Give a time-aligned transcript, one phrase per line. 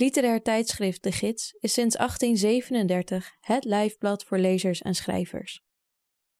[0.00, 5.60] Literair tijdschrift De Gids is sinds 1837 het lijfblad voor lezers en schrijvers.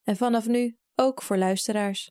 [0.03, 2.11] En vanaf nu ook voor luisteraars.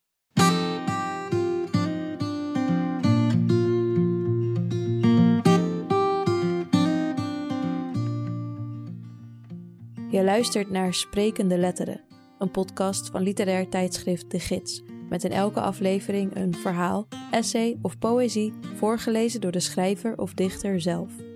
[10.10, 12.04] Je luistert naar Sprekende Letteren,
[12.38, 17.98] een podcast van literair tijdschrift De Gids, met in elke aflevering een verhaal, essay of
[17.98, 21.27] poëzie voorgelezen door de schrijver of dichter zelf.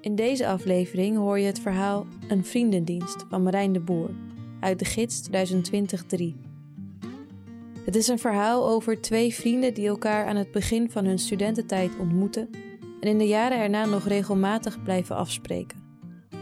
[0.00, 4.10] In deze aflevering hoor je het verhaal Een Vriendendienst van Marijn de Boer
[4.60, 5.32] uit de gids 2020-3.
[7.84, 11.90] Het is een verhaal over twee vrienden die elkaar aan het begin van hun studententijd
[11.98, 12.50] ontmoeten
[13.00, 15.78] en in de jaren erna nog regelmatig blijven afspreken,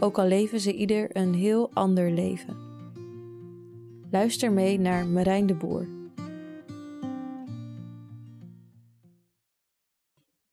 [0.01, 2.57] ook al leven ze ieder een heel ander leven.
[4.11, 5.89] Luister mee naar Marijn de Boer.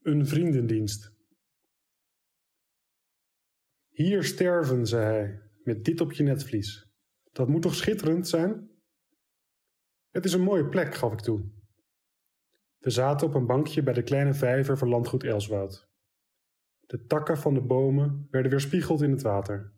[0.02, 1.15] Een vriendendienst.
[3.96, 6.88] Hier sterven, zei hij, met dit op je netvlies.
[7.32, 8.70] Dat moet toch schitterend zijn?
[10.10, 11.50] Het is een mooie plek, gaf ik toe.
[12.78, 15.90] We zaten op een bankje bij de kleine vijver van landgoed Elswoud.
[16.80, 19.74] De takken van de bomen werden weerspiegeld in het water.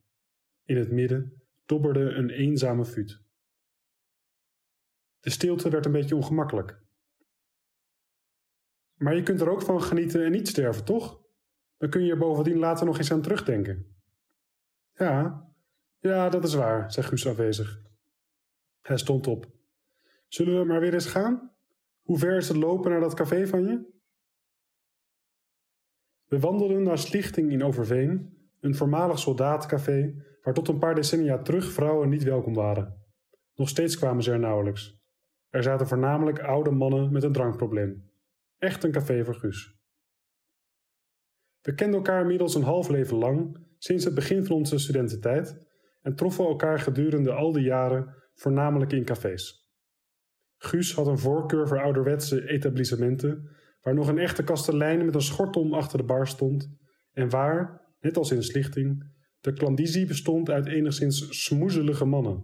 [0.63, 3.21] In het midden dobberde een eenzame fut.
[5.19, 6.81] De stilte werd een beetje ongemakkelijk.
[8.95, 11.21] Maar je kunt er ook van genieten en niet sterven, toch?
[11.77, 13.96] Dan kun je er bovendien later nog eens aan terugdenken.
[14.97, 15.47] Ja,
[15.99, 17.81] ja, dat is waar, zei Guus afwezig.
[18.81, 19.45] Hij stond op.
[20.27, 21.51] Zullen we maar weer eens gaan?
[22.01, 23.95] Hoe ver is het lopen naar dat café van je?
[26.25, 31.71] We wandelden naar Slichting in Overveen, een voormalig soldaatcafé waar tot een paar decennia terug
[31.71, 33.05] vrouwen niet welkom waren.
[33.55, 34.99] Nog steeds kwamen ze er nauwelijks.
[35.49, 38.11] Er zaten voornamelijk oude mannen met een drankprobleem.
[38.57, 39.75] Echt een café voor Guus.
[41.61, 45.65] We kenden elkaar inmiddels een half leven lang, sinds het begin van onze studententijd,
[46.01, 49.71] en troffen elkaar gedurende al die jaren voornamelijk in cafés.
[50.57, 53.49] Guus had een voorkeur voor ouderwetse etablissementen,
[53.81, 56.69] waar nog een echte kastelein met een schortom achter de bar stond,
[57.11, 62.43] en waar, net als in Slichting, de klandizie bestond uit enigszins smoezelige mannen.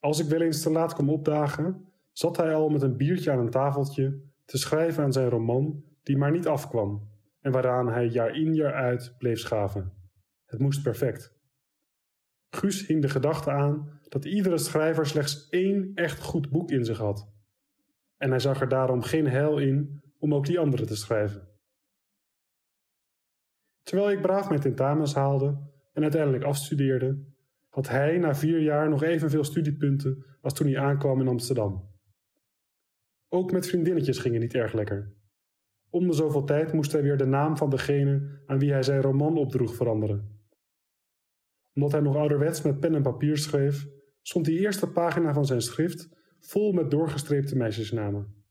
[0.00, 3.38] Als ik wel eens te laat kwam opdagen, zat hij al met een biertje aan
[3.38, 7.15] een tafeltje te schrijven aan zijn roman die maar niet afkwam
[7.46, 9.92] en waaraan hij jaar in jaar uit bleef schaven.
[10.44, 11.34] Het moest perfect.
[12.48, 16.98] Guus hing de gedachte aan dat iedere schrijver slechts één echt goed boek in zich
[16.98, 17.32] had.
[18.16, 21.48] En hij zag er daarom geen heil in om ook die andere te schrijven.
[23.82, 27.24] Terwijl ik braaf mijn tentamens haalde en uiteindelijk afstudeerde,
[27.68, 31.90] had hij na vier jaar nog evenveel studiepunten als toen hij aankwam in Amsterdam.
[33.28, 35.15] Ook met vriendinnetjes ging het niet erg lekker.
[35.96, 39.00] Om de zoveel tijd moest hij weer de naam van degene aan wie hij zijn
[39.00, 40.40] roman opdroeg veranderen.
[41.74, 43.86] Omdat hij nog ouderwets met pen en papier schreef,
[44.22, 46.08] stond die eerste pagina van zijn schrift
[46.40, 48.44] vol met doorgestreepte meisjesnamen.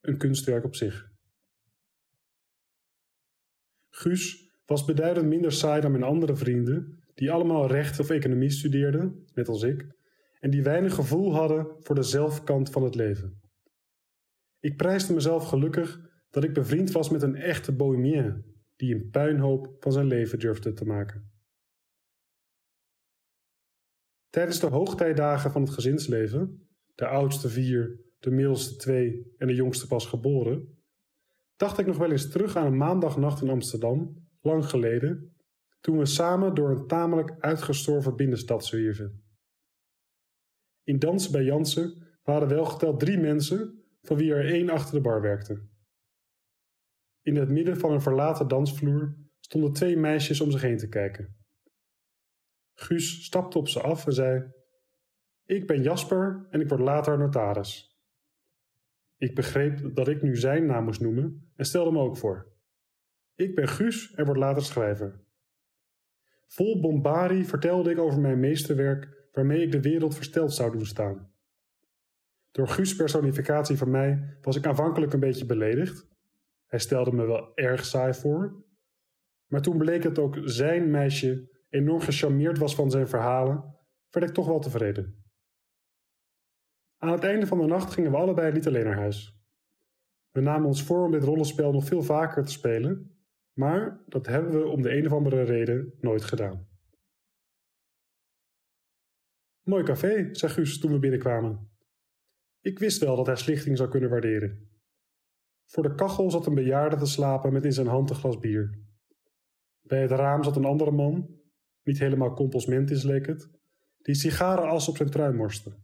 [0.00, 1.10] Een kunstwerk op zich.
[3.90, 9.24] Guus was beduidend minder saai dan mijn andere vrienden, die allemaal recht of economie studeerden,
[9.34, 9.86] net als ik,
[10.40, 13.40] en die weinig gevoel hadden voor de zelfkant van het leven.
[14.60, 18.44] Ik prijsde mezelf gelukkig dat ik bevriend was met een echte bohemien
[18.76, 21.32] die een puinhoop van zijn leven durfde te maken.
[24.30, 29.86] Tijdens de hoogtijdagen van het gezinsleven, de oudste vier, de middelste twee en de jongste
[29.86, 30.78] pas geboren,
[31.56, 35.36] dacht ik nog wel eens terug aan een maandagnacht in Amsterdam, lang geleden,
[35.80, 39.22] toen we samen door een tamelijk uitgestorven binnenstad zwierven.
[40.82, 45.00] In Dansen bij Jansen waren wel geteld drie mensen, van wie er één achter de
[45.00, 45.62] bar werkte.
[47.28, 51.36] In het midden van een verlaten dansvloer stonden twee meisjes om zich heen te kijken.
[52.74, 54.52] Guus stapte op ze af en zei:
[55.44, 57.98] Ik ben Jasper en ik word later notaris.
[59.16, 62.52] Ik begreep dat ik nu zijn naam moest noemen en stelde me ook voor.
[63.34, 65.20] Ik ben Guus en word later schrijver.
[66.46, 71.32] Vol bombardie vertelde ik over mijn meesterwerk waarmee ik de wereld versteld zou doen staan.
[72.50, 76.06] Door Guus' personificatie van mij was ik aanvankelijk een beetje beledigd,
[76.68, 78.64] hij stelde me wel erg saai voor.
[79.46, 83.76] Maar toen bleek het ook zijn meisje enorm gecharmeerd was van zijn verhalen,
[84.10, 85.24] werd ik toch wel tevreden.
[86.96, 89.36] Aan het einde van de nacht gingen we allebei niet alleen naar huis.
[90.30, 93.18] We namen ons voor om dit rollenspel nog veel vaker te spelen,
[93.52, 96.68] maar dat hebben we om de een of andere reden nooit gedaan.
[99.62, 101.70] Mooi café, zei Guus toen we binnenkwamen.
[102.60, 104.77] Ik wist wel dat hij slichting zou kunnen waarderen.
[105.68, 108.78] Voor de kachel zat een bejaarde te slapen met in zijn hand een glas bier.
[109.80, 111.40] Bij het raam zat een andere man,
[111.82, 113.50] niet helemaal compos mentis leek het,
[114.02, 115.76] die sigarenas op zijn trui morste.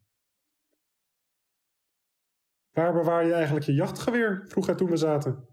[2.70, 4.44] Waar bewaar je eigenlijk je jachtgeweer?
[4.48, 5.48] vroeg hij toen we zaten.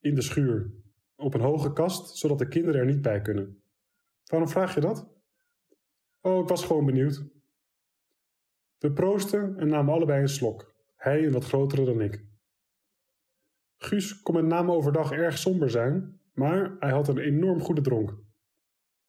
[0.00, 0.70] In de schuur,
[1.16, 3.62] op een hoge kast, zodat de kinderen er niet bij kunnen.
[4.24, 5.08] Waarom vraag je dat?
[6.20, 7.24] Oh, ik was gewoon benieuwd.
[8.78, 12.32] We proosten en namen allebei een slok, hij een wat grotere dan ik.
[13.84, 18.18] Guus kon met name overdag erg somber zijn, maar hij had een enorm goede dronk.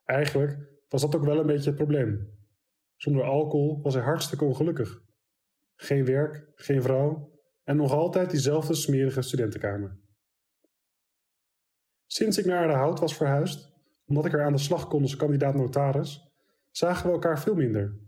[0.04, 0.58] Eigenlijk
[0.90, 2.34] was dat ook wel een beetje het probleem.
[2.96, 5.02] Zonder alcohol was hij hartstikke ongelukkig.
[5.76, 7.32] Geen werk, geen vrouw
[7.64, 10.00] en nog altijd diezelfde smerige studentenkamer.
[12.06, 13.74] Sinds ik naar Aardehout was verhuisd,
[14.06, 16.32] omdat ik er aan de slag kon als kandidaat notaris,
[16.72, 18.00] zagen we elkaar veel minder.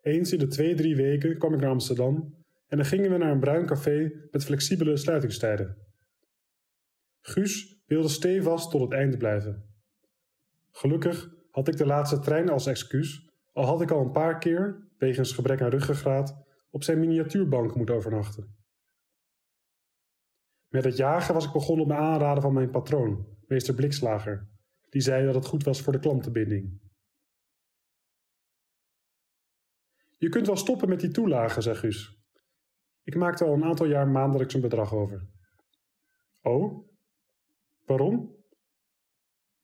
[0.00, 2.39] Eens in de twee, drie weken kwam ik naar Amsterdam
[2.70, 5.76] en dan gingen we naar een bruin café met flexibele sluitingstijden.
[7.20, 9.74] Guus wilde stevast tot het einde blijven.
[10.70, 14.88] Gelukkig had ik de laatste trein als excuus, al had ik al een paar keer,
[14.98, 18.56] wegens gebrek aan ruggengraat, op zijn miniatuurbank moeten overnachten.
[20.68, 24.48] Met het jagen was ik begonnen op mijn aanraden van mijn patroon, meester Blikslager,
[24.88, 26.80] die zei dat het goed was voor de klantenbinding.
[30.18, 32.19] Je kunt wel stoppen met die toelagen, zei Guus.
[33.10, 35.26] Ik maakte al een aantal jaar maandelijks een bedrag over.
[36.42, 36.88] Oh?
[37.86, 38.36] Waarom?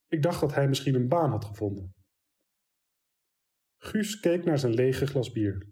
[0.08, 1.94] Ik dacht dat hij misschien een baan had gevonden.
[3.76, 5.68] Guus keek naar zijn lege glas bier.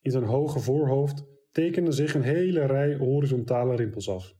[0.00, 4.34] In zijn hoge voorhoofd tekende zich een hele rij horizontale rimpels af.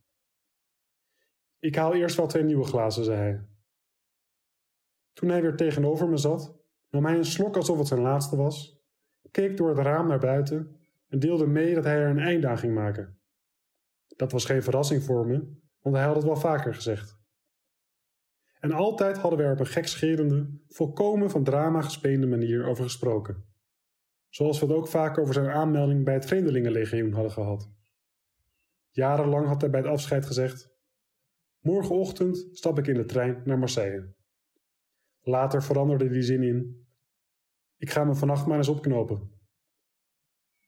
[1.59, 3.49] Ik haal eerst wel twee nieuwe glazen, zei hij.
[5.13, 6.57] Toen hij weer tegenover me zat,
[6.91, 8.83] nam hij een slok alsof het zijn laatste was,
[9.31, 10.83] keek door het raam naar buiten
[11.15, 13.19] en deelde mee dat hij er een einde aan ging maken.
[14.17, 17.19] Dat was geen verrassing voor me, want hij had het wel vaker gezegd.
[18.61, 23.45] En altijd hadden we er op een gekscherende, volkomen van drama gespeende manier over gesproken.
[24.29, 27.71] Zoals we het ook vaak over zijn aanmelding bij het Vreemdelingenlegioen hadden gehad.
[28.91, 30.71] Jarenlang had hij bij het afscheid gezegd:
[31.59, 34.15] Morgenochtend stap ik in de trein naar Marseille.
[35.21, 36.87] Later veranderde die zin in:
[37.77, 39.34] Ik ga me vannacht maar eens opknopen.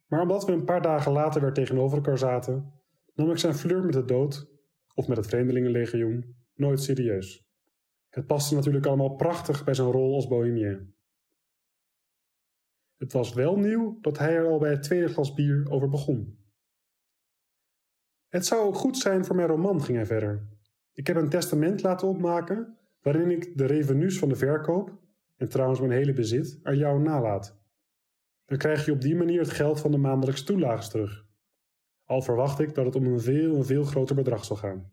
[0.06, 2.72] Maar omdat we een paar dagen later weer tegenover elkaar zaten,
[3.14, 4.48] nam ik zijn fleur met de dood,
[4.94, 7.44] of met het Vreemdelingenlegioen, nooit serieus.
[8.08, 10.94] Het paste natuurlijk allemaal prachtig bij zijn rol als bohemien.
[12.96, 16.38] Het was wel nieuw dat hij er al bij het tweede glas bier over begon.
[18.28, 20.48] Het zou ook goed zijn voor mijn roman, ging hij verder.
[20.92, 24.98] Ik heb een testament laten opmaken waarin ik de revenues van de verkoop,
[25.36, 27.58] en trouwens mijn hele bezit, aan jou nalaat.
[28.46, 31.26] Dan krijg je op die manier het geld van de maandelijkse toelages terug.
[32.04, 34.92] Al verwacht ik dat het om een veel, een veel groter bedrag zal gaan.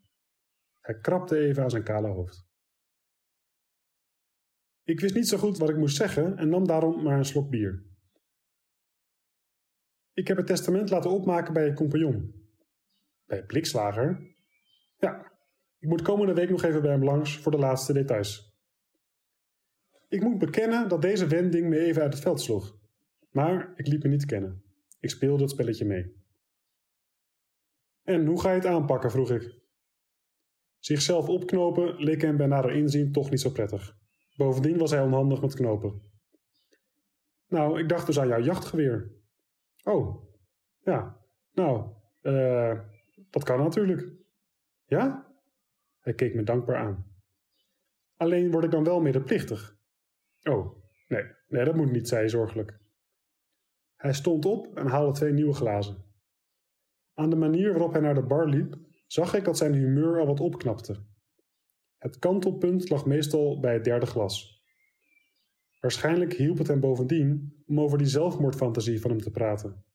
[0.79, 2.45] Hij krabde even aan zijn kale hoofd.
[4.83, 7.49] Ik wist niet zo goed wat ik moest zeggen en nam daarom maar een slok
[7.49, 7.83] bier.
[10.13, 12.47] Ik heb het testament laten opmaken bij je compagnon.
[13.25, 14.35] Bij Blikslager?
[14.97, 15.31] Ja,
[15.77, 18.57] ik moet komende week nog even bij hem langs voor de laatste details.
[20.07, 22.81] Ik moet bekennen dat deze wending me even uit het veld sloeg.
[23.33, 24.63] Maar ik liet me niet kennen.
[24.99, 26.21] Ik speelde het spelletje mee.
[28.03, 29.11] En hoe ga je het aanpakken?
[29.11, 29.61] vroeg ik.
[30.79, 33.97] Zichzelf opknopen leek hem bij nader inzien toch niet zo prettig.
[34.35, 36.01] Bovendien was hij onhandig met knopen.
[37.47, 39.11] Nou, ik dacht dus aan jouw jachtgeweer.
[39.83, 40.33] Oh,
[40.79, 41.19] ja.
[41.51, 42.79] Nou, eh,
[43.29, 44.11] dat kan natuurlijk.
[44.85, 45.33] Ja?
[45.99, 47.11] Hij keek me dankbaar aan.
[48.15, 49.77] Alleen word ik dan wel medeplichtig.
[50.43, 52.82] Oh, nee, nee, dat moet niet, zei zorgelijk.
[54.03, 56.03] Hij stond op en haalde twee nieuwe glazen.
[57.13, 60.25] Aan de manier waarop hij naar de bar liep, zag ik dat zijn humeur al
[60.25, 61.05] wat opknapte.
[61.97, 64.63] Het kantelpunt lag meestal bij het derde glas.
[65.79, 69.85] Waarschijnlijk hielp het hem bovendien om over die zelfmoordfantasie van hem te praten.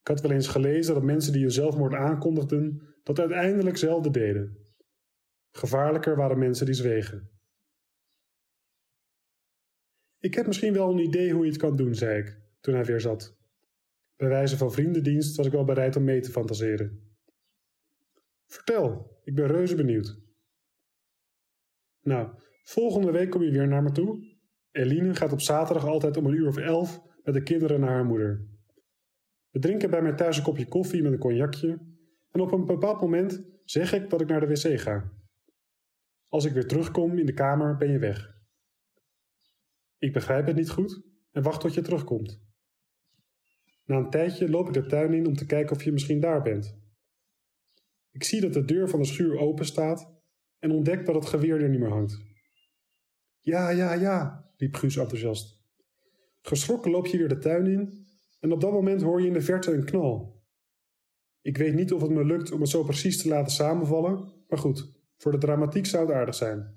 [0.00, 4.56] Ik had wel eens gelezen dat mensen die een zelfmoord aankondigden, dat uiteindelijk zelden deden.
[5.50, 7.30] Gevaarlijker waren mensen die zwegen.
[10.18, 13.00] Ik heb misschien wel een idee hoe je het kan doen, zei ik, hij weer
[13.00, 13.36] zat.
[14.16, 17.02] Bij wijze van vriendendienst was ik wel bereid om mee te fantaseren.
[18.46, 20.18] Vertel, ik ben reuze benieuwd.
[22.00, 22.28] Nou,
[22.62, 24.36] volgende week kom je weer naar me toe.
[24.70, 28.04] Eline gaat op zaterdag altijd om een uur of elf met de kinderen naar haar
[28.04, 28.46] moeder.
[29.50, 31.78] We drinken bij mij thuis een kopje koffie met een cognacje
[32.30, 35.12] en op een bepaald moment zeg ik dat ik naar de wc ga.
[36.28, 38.36] Als ik weer terugkom in de kamer ben je weg.
[39.98, 42.47] Ik begrijp het niet goed en wacht tot je terugkomt.
[43.88, 46.42] Na een tijdje loop ik de tuin in om te kijken of je misschien daar
[46.42, 46.78] bent.
[48.10, 50.12] Ik zie dat de deur van de schuur open staat
[50.58, 52.18] en ontdek dat het geweer er niet meer hangt.
[53.40, 55.62] Ja, ja, ja, riep Guus enthousiast.
[56.42, 58.06] Geschrokken loop je weer de tuin in
[58.40, 60.42] en op dat moment hoor je in de verte een knal.
[61.40, 64.58] Ik weet niet of het me lukt om het zo precies te laten samenvallen, maar
[64.58, 66.76] goed, voor de dramatiek zou het aardig zijn.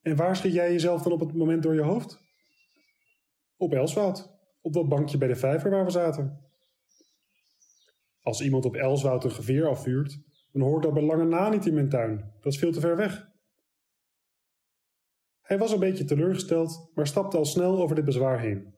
[0.00, 2.20] En waar schiet jij jezelf dan op het moment door je hoofd?
[3.56, 6.48] Op Elswoud, op dat bankje bij de vijver waar we zaten.
[8.22, 10.20] Als iemand op Elswoud een geveer afvuurt,
[10.52, 12.32] dan hoort dat bij lange na niet in mijn tuin.
[12.40, 13.28] Dat is veel te ver weg.
[15.40, 18.74] Hij was een beetje teleurgesteld, maar stapte al snel over dit bezwaar heen.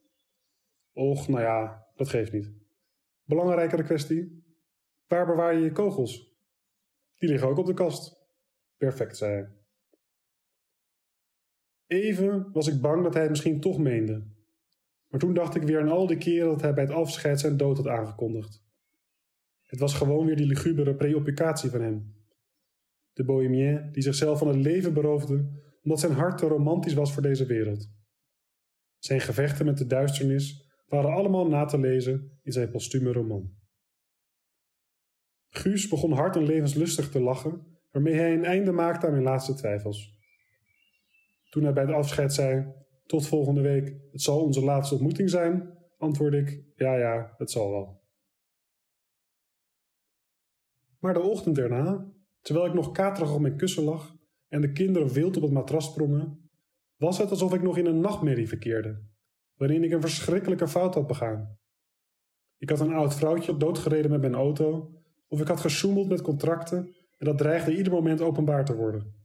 [0.92, 2.52] Och, nou ja, dat geeft niet.
[3.24, 4.44] Belangrijkere kwestie.
[5.06, 6.32] Waar bewaar je je kogels?
[7.16, 8.20] Die liggen ook op de kast.
[8.76, 9.50] Perfect, zei hij.
[11.86, 14.31] Even was ik bang dat hij het misschien toch meende.
[15.12, 17.56] Maar toen dacht ik weer aan al die keren dat hij bij het afscheid zijn
[17.56, 18.64] dood had aangekondigd.
[19.62, 22.14] Het was gewoon weer die lugubere preoccupatie van hem.
[23.12, 27.22] De bohemien die zichzelf van het leven beroofde omdat zijn hart te romantisch was voor
[27.22, 27.90] deze wereld.
[28.98, 33.54] Zijn gevechten met de duisternis waren allemaal na te lezen in zijn postume roman.
[35.48, 39.54] Guus begon hard en levenslustig te lachen, waarmee hij een einde maakte aan mijn laatste
[39.54, 40.20] twijfels.
[41.50, 42.72] Toen hij bij het afscheid zei:
[43.12, 47.70] Tot volgende week, het zal onze laatste ontmoeting zijn, antwoordde ik: Ja, ja, het zal
[47.70, 48.02] wel.
[50.98, 54.16] Maar de ochtend erna, terwijl ik nog katerig op mijn kussen lag
[54.48, 56.50] en de kinderen wild op het matras sprongen,
[56.96, 59.02] was het alsof ik nog in een nachtmerrie verkeerde,
[59.54, 61.58] waarin ik een verschrikkelijke fout had begaan.
[62.58, 64.92] Ik had een oud vrouwtje doodgereden met mijn auto,
[65.28, 69.21] of ik had gesjoemeld met contracten en dat dreigde ieder moment openbaar te worden.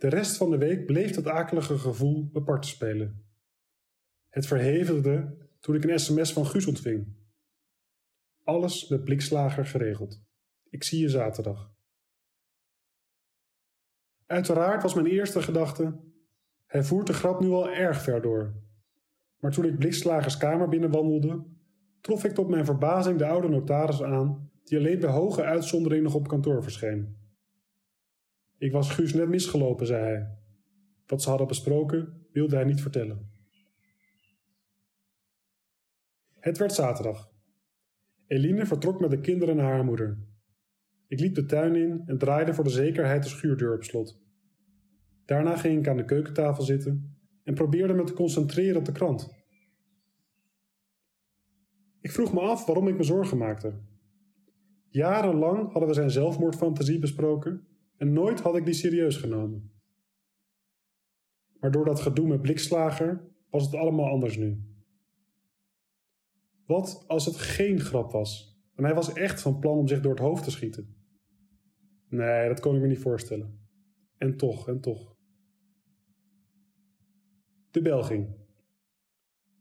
[0.00, 3.24] De rest van de week bleef dat akelige gevoel apart te spelen.
[4.28, 7.16] Het verhevigde toen ik een sms van Guus ontving.
[8.44, 10.22] Alles met blikslager geregeld.
[10.70, 11.72] Ik zie je zaterdag.
[14.26, 16.00] Uiteraard was mijn eerste gedachte:
[16.66, 18.54] hij voert de grap nu al erg ver door.
[19.38, 21.44] Maar toen ik Blikslagers kamer binnenwandelde,
[22.00, 26.14] trof ik tot mijn verbazing de oude notaris aan, die alleen bij hoge uitzondering nog
[26.14, 27.19] op kantoor verscheen.
[28.60, 30.38] Ik was Guus net misgelopen, zei hij.
[31.06, 33.30] Wat ze hadden besproken, wilde hij niet vertellen.
[36.30, 37.30] Het werd zaterdag.
[38.26, 40.18] Eline vertrok met de kinderen naar haar moeder.
[41.06, 44.20] Ik liep de tuin in en draaide voor de zekerheid de schuurdeur op slot.
[45.24, 49.28] Daarna ging ik aan de keukentafel zitten en probeerde me te concentreren op de krant.
[52.00, 53.80] Ik vroeg me af waarom ik me zorgen maakte.
[54.88, 57.68] Jarenlang hadden we zijn zelfmoordfantasie besproken
[58.00, 59.72] en nooit had ik die serieus genomen.
[61.58, 64.64] Maar door dat gedoe met blikslager was het allemaal anders nu.
[66.66, 70.10] Wat als het geen grap was en hij was echt van plan om zich door
[70.10, 70.96] het hoofd te schieten?
[72.08, 73.68] Nee, dat kon ik me niet voorstellen.
[74.16, 75.16] En toch, en toch.
[77.70, 78.36] De bel ging.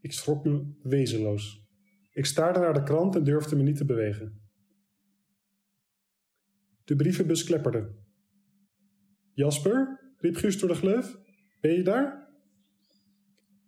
[0.01, 1.67] Ik schrok me wezenloos.
[2.11, 4.41] Ik staarde naar de krant en durfde me niet te bewegen.
[6.83, 7.98] De brievenbus klepperde.
[9.39, 11.17] Jasper, riep Guus door de gleuf,
[11.61, 12.27] ben je daar?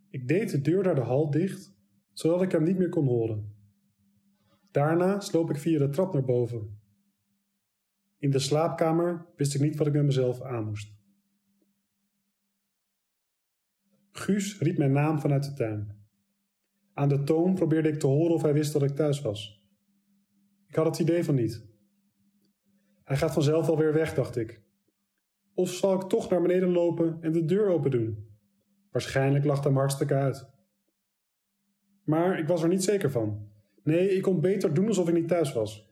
[0.10, 1.74] Ik deed de deur naar de hal dicht,
[2.14, 3.56] zodat ik hem niet meer kon horen.
[4.72, 6.80] Daarna sloop ik via de trap naar boven.
[8.18, 10.96] In de slaapkamer wist ik niet wat ik met mezelf aan moest.
[14.12, 15.96] Guus riep mijn naam vanuit de tuin.
[16.94, 19.66] Aan de toon probeerde ik te horen of hij wist dat ik thuis was.
[20.68, 21.66] Ik had het idee van niet.
[23.04, 24.70] Hij gaat vanzelf alweer weg, dacht ik.
[25.54, 28.28] Of zal ik toch naar beneden lopen en de deur open doen?
[28.92, 30.50] Waarschijnlijk lag hem hartstikke uit.
[32.04, 33.50] Maar ik was er niet zeker van.
[33.84, 35.90] Nee, ik kon beter doen alsof ik niet thuis was.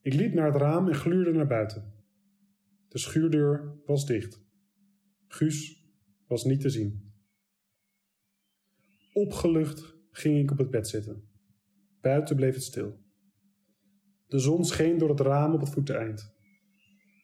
[0.00, 1.92] Ik liep naar het raam en gluurde naar buiten.
[2.88, 4.40] De schuurdeur was dicht.
[5.28, 5.86] Guus
[6.26, 7.12] was niet te zien.
[9.12, 11.28] Opgelucht ging ik op het bed zitten.
[12.00, 12.98] Buiten bleef het stil.
[14.26, 16.37] De zon scheen door het raam op het voeteneind.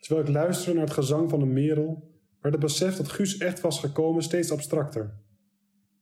[0.05, 3.61] Terwijl ik luisterde naar het gezang van een merel, werd het besef dat Guus echt
[3.61, 5.19] was gekomen steeds abstracter.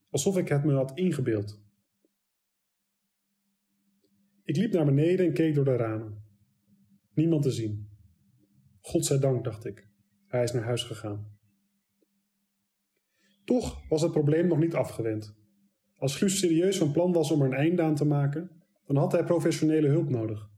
[0.09, 1.61] Alsof ik het me had ingebeeld.
[4.43, 6.23] Ik liep naar beneden en keek door de ramen.
[7.13, 7.89] Niemand te zien.
[8.81, 9.87] Godzijdank, dacht ik.
[10.27, 11.37] Hij is naar huis gegaan.
[13.45, 15.35] Toch was het probleem nog niet afgewend.
[15.95, 19.11] Als Guus serieus van plan was om er een einde aan te maken, dan had
[19.11, 20.49] hij professionele hulp nodig.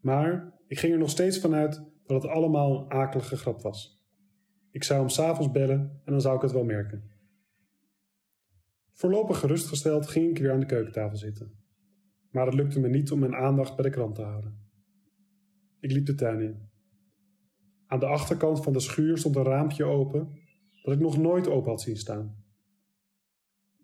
[0.00, 4.02] Maar ik ging er nog steeds vanuit dat het allemaal een akelige grap was.
[4.70, 7.10] Ik zou hem s'avonds bellen en dan zou ik het wel merken.
[8.92, 11.56] Voorlopig gerustgesteld ging ik weer aan de keukentafel zitten.
[12.30, 14.58] maar het lukte me niet om mijn aandacht bij de krant te houden.
[15.80, 16.68] Ik liep de tuin in.
[17.86, 20.38] Aan de achterkant van de schuur stond een raampje open
[20.82, 22.44] dat ik nog nooit open had zien staan.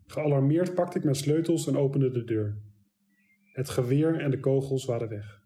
[0.07, 2.63] Gealarmeerd pakte ik mijn sleutels en opende de deur.
[3.53, 5.44] Het geweer en de kogels waren weg.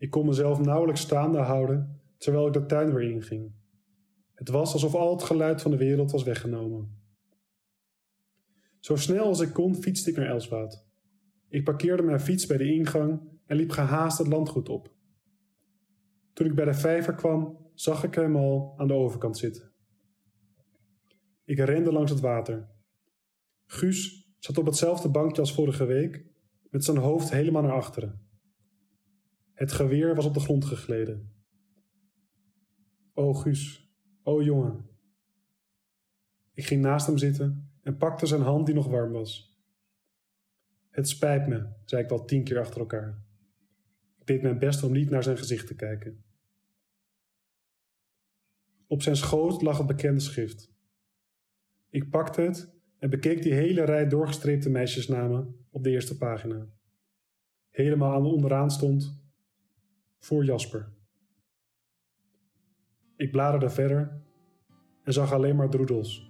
[0.00, 3.52] Ik kon mezelf nauwelijks staande houden terwijl ik de tuin weer inging.
[4.34, 6.98] Het was alsof al het geluid van de wereld was weggenomen.
[8.78, 10.86] Zo snel als ik kon fietste ik naar Elswaat.
[11.48, 14.92] Ik parkeerde mijn fiets bij de ingang en liep gehaast het landgoed op.
[16.32, 19.72] Toen ik bij de vijver kwam, zag ik hem al aan de overkant zitten.
[21.44, 22.68] Ik rende langs het water.
[23.66, 26.24] Guus zat op hetzelfde bankje als vorige week,
[26.70, 28.29] met zijn hoofd helemaal naar achteren.
[29.60, 31.32] Het geweer was op de grond gegleden.
[33.14, 33.90] O Guus,
[34.22, 34.88] o jongen.
[36.54, 39.58] Ik ging naast hem zitten en pakte zijn hand die nog warm was.
[40.90, 43.22] Het spijt me, zei ik wel tien keer achter elkaar.
[44.18, 46.24] Ik deed mijn best om niet naar zijn gezicht te kijken.
[48.86, 50.72] Op zijn schoot lag het bekende schrift.
[51.90, 56.68] Ik pakte het en bekeek die hele rij doorgestreepte meisjesnamen op de eerste pagina.
[57.70, 59.19] Helemaal aan onderaan stond
[60.20, 60.88] voor Jasper.
[63.16, 64.22] Ik bladerde verder
[65.02, 66.28] en zag alleen maar droedels.